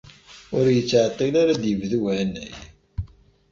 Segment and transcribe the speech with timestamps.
[0.57, 2.53] Ur yettɛeṭṭil ara ad yebdu uhanay.